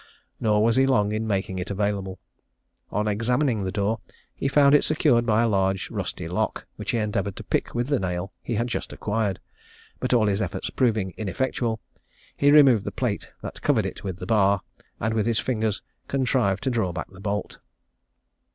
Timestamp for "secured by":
4.83-5.43